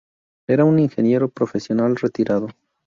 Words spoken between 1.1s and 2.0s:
profesional